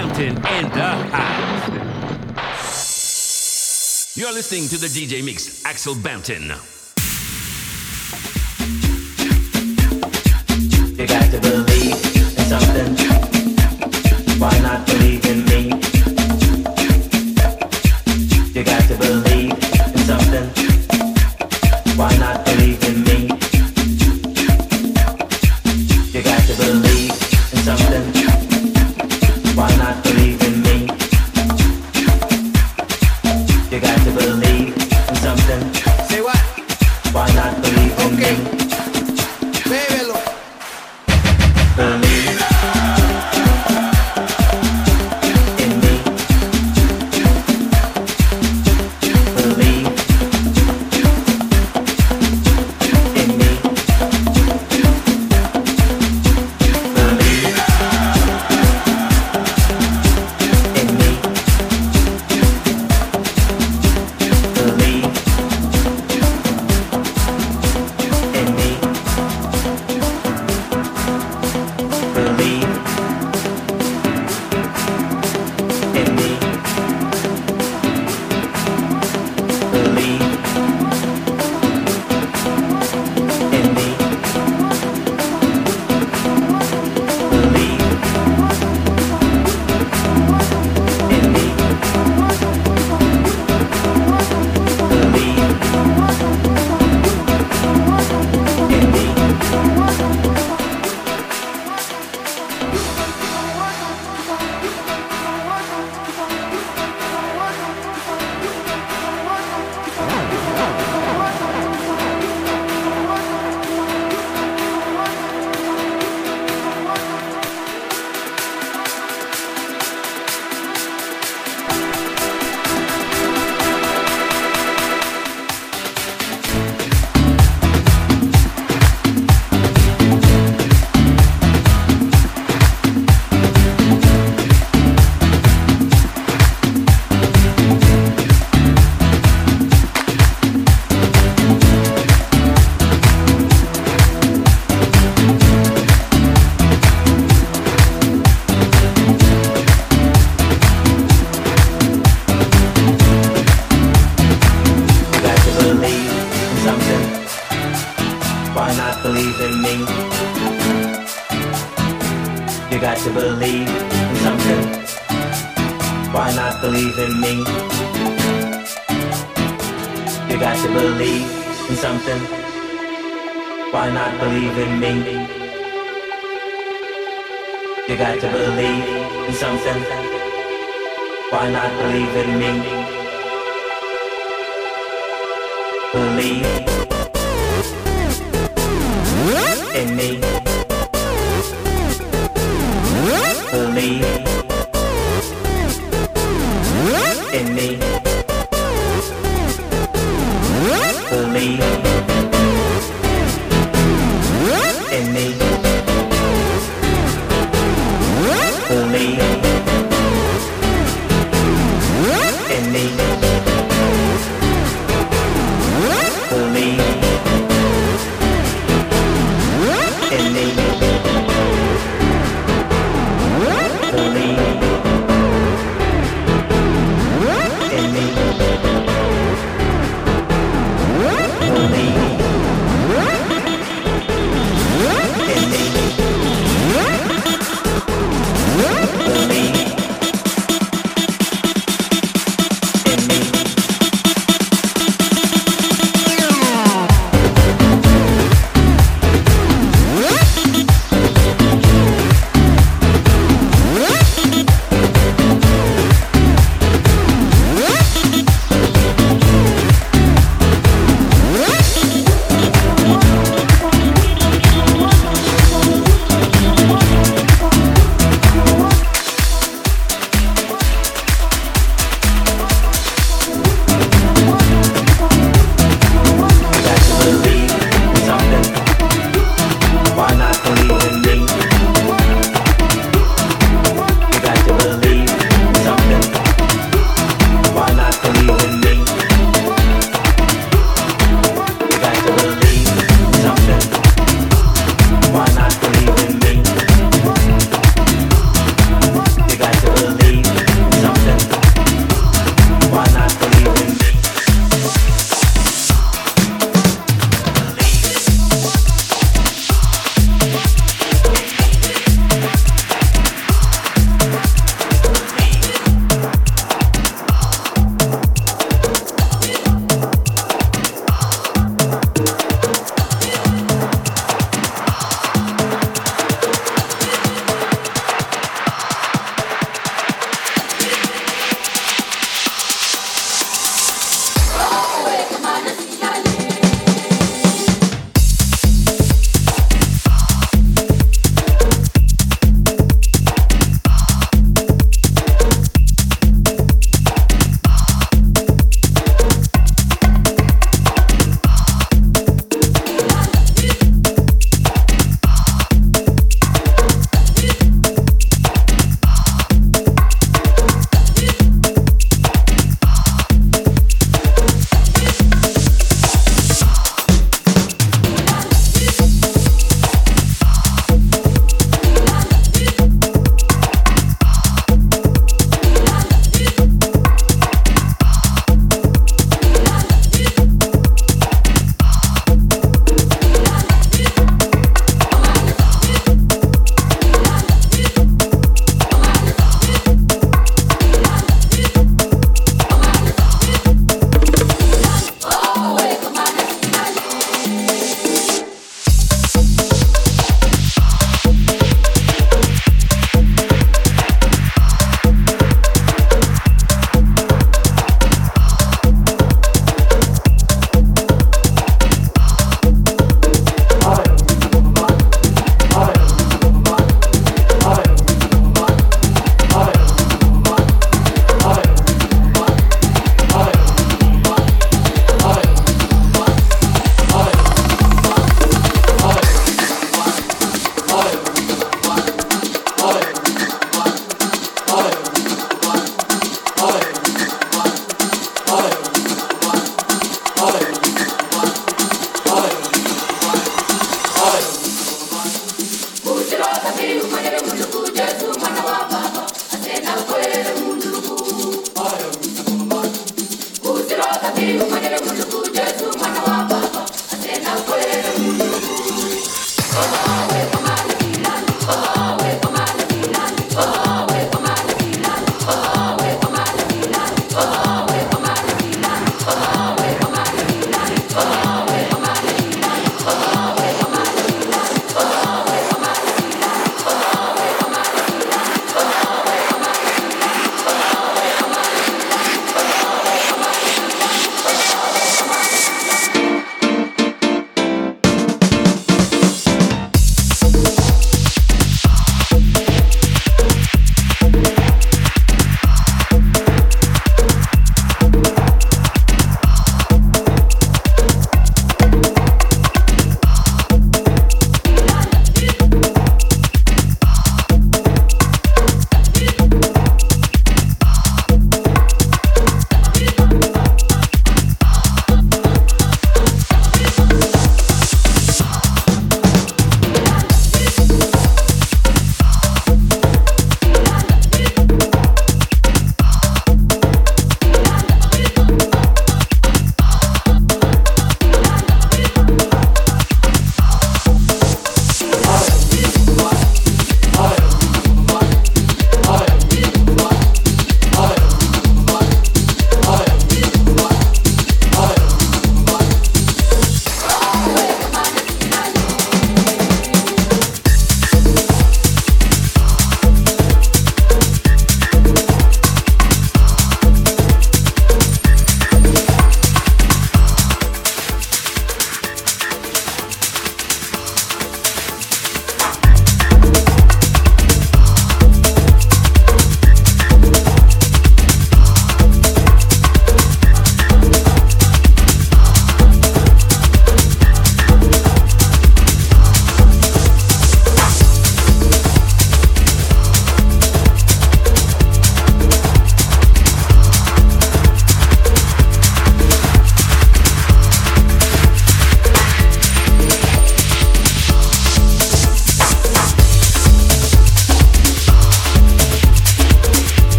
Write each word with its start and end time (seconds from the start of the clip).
In 0.00 0.34
the 0.34 0.90
house. 1.12 1.68
You're 4.16 4.32
listening 4.32 4.66
to 4.68 4.78
the 4.78 4.86
DJ 4.86 5.22
Mix, 5.22 5.62
Axel 5.66 5.94
Banton. 5.94 6.56
You 10.98 11.06
got 11.06 11.30
the. 11.30 11.69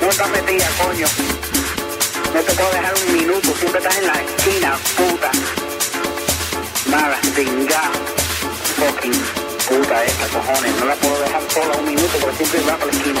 No 0.00 0.10
estás 0.10 0.28
metida, 0.30 0.66
coño. 0.82 1.06
No 2.34 2.40
te 2.40 2.52
puedo 2.52 2.70
dejar 2.70 2.94
un 3.06 3.12
minuto, 3.12 3.54
siempre 3.58 3.80
estás 3.80 3.96
en 3.98 4.06
la 4.06 4.12
esquina, 4.12 4.78
puta. 4.96 5.30
Nada, 6.90 7.18
venga. 7.34 7.82
Fucking 8.76 9.48
puta 9.68 10.04
esta, 10.04 10.26
cojones. 10.28 10.76
No 10.78 10.86
la 10.86 10.94
puedo 10.96 11.20
dejar 11.20 11.42
sola 11.52 11.76
un 11.78 11.84
minuto 11.86 12.18
porque 12.20 12.36
siempre 12.36 12.60
va 12.60 12.76
para 12.76 12.86
la 12.86 12.98
esquina. 12.98 13.20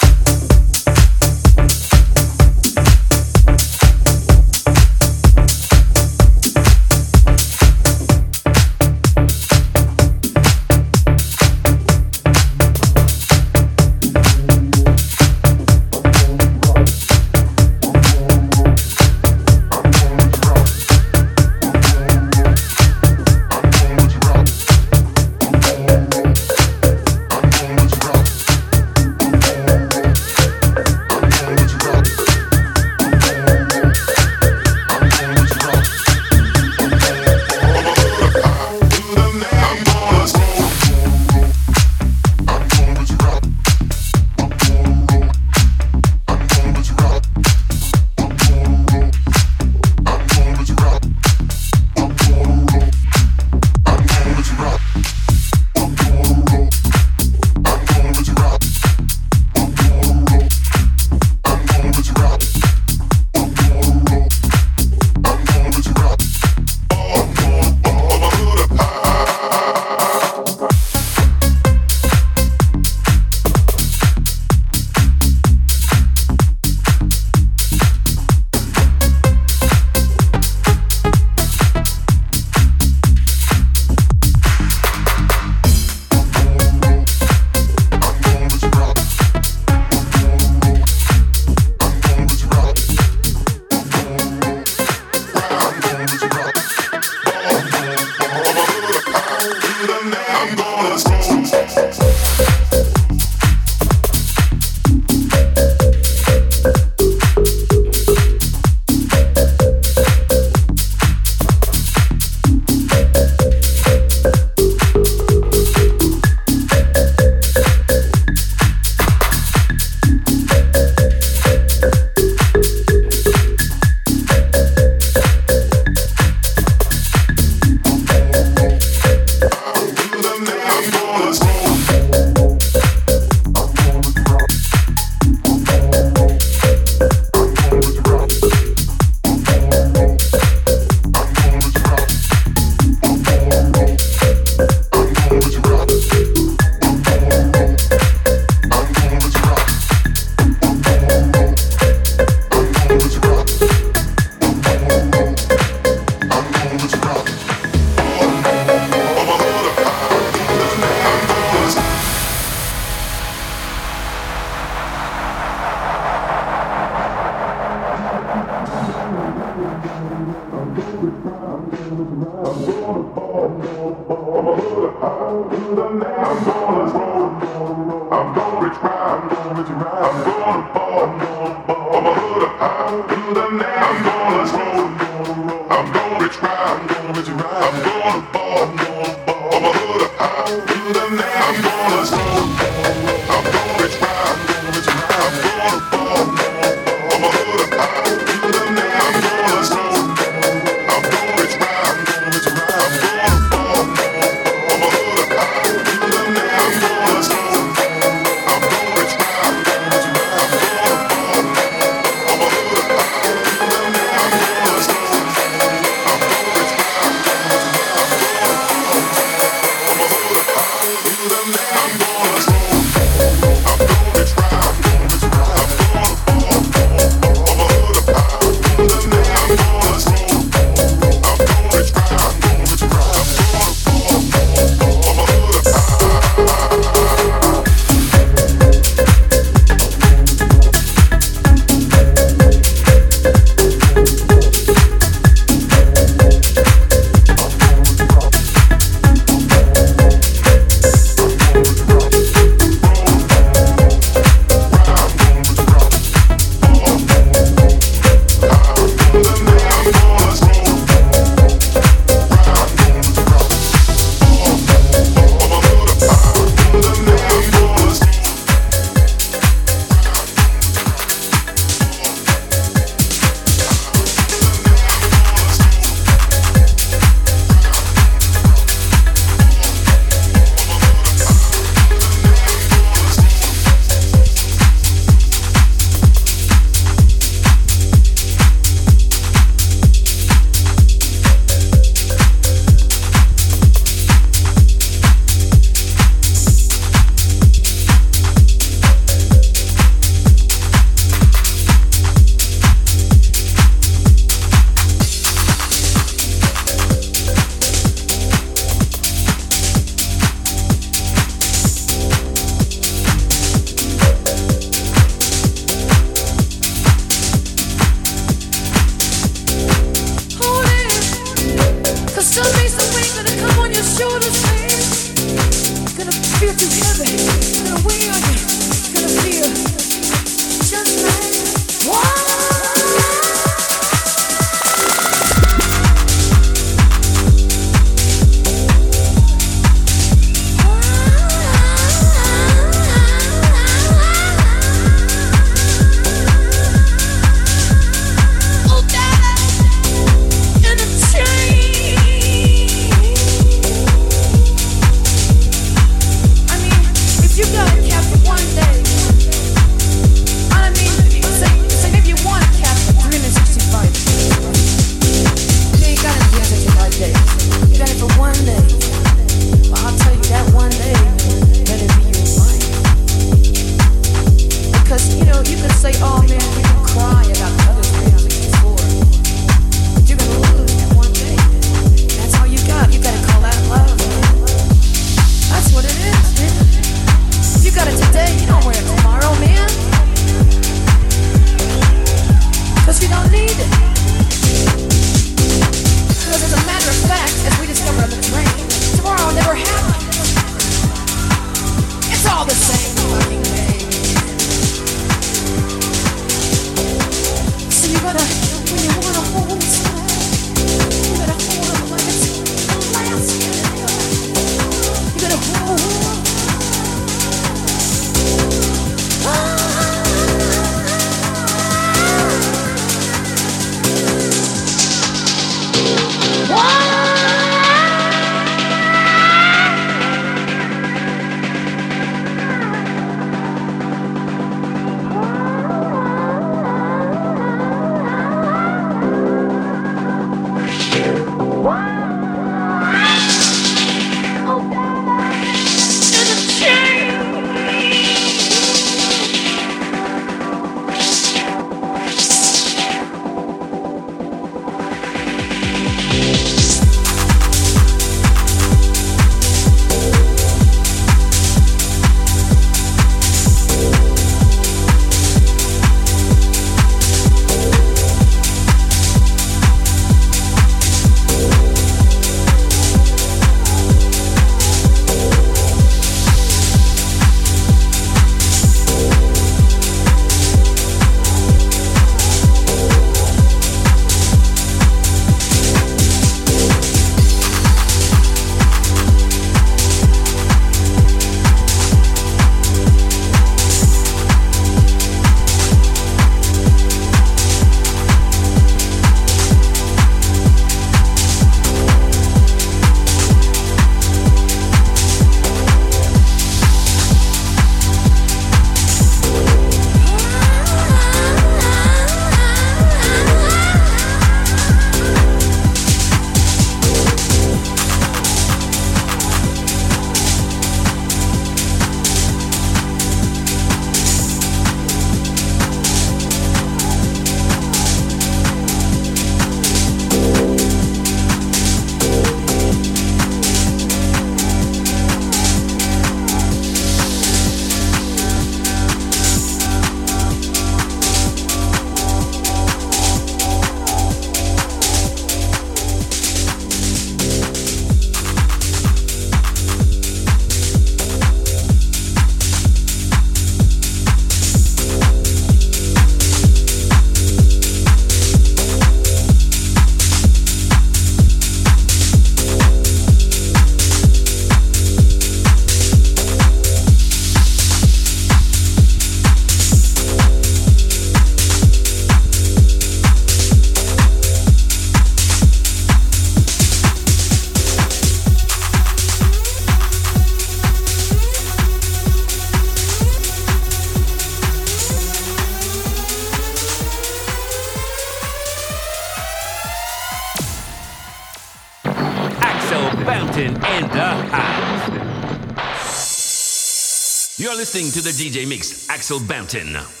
listening 597.81 598.03
to 598.03 598.07
the 598.07 598.29
DJ 598.29 598.47
Mix, 598.47 598.87
Axel 598.89 599.19
Bampton. 599.19 600.00